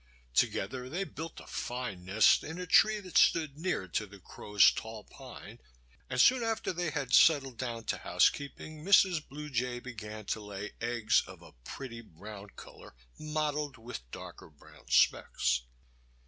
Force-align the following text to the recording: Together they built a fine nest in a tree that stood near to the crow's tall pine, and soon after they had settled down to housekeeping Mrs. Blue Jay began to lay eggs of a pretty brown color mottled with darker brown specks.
Together 0.33 0.89
they 0.89 1.03
built 1.03 1.39
a 1.39 1.45
fine 1.45 2.03
nest 2.03 2.43
in 2.43 2.57
a 2.57 2.65
tree 2.65 2.99
that 2.99 3.15
stood 3.19 3.55
near 3.59 3.87
to 3.87 4.07
the 4.07 4.17
crow's 4.17 4.71
tall 4.71 5.03
pine, 5.03 5.59
and 6.09 6.19
soon 6.19 6.41
after 6.41 6.73
they 6.73 6.89
had 6.89 7.13
settled 7.13 7.59
down 7.59 7.83
to 7.83 7.99
housekeeping 7.99 8.83
Mrs. 8.83 9.23
Blue 9.29 9.51
Jay 9.51 9.79
began 9.79 10.25
to 10.25 10.41
lay 10.41 10.71
eggs 10.81 11.21
of 11.27 11.43
a 11.43 11.53
pretty 11.65 12.01
brown 12.01 12.49
color 12.55 12.95
mottled 13.19 13.77
with 13.77 14.09
darker 14.09 14.49
brown 14.49 14.87
specks. 14.87 15.61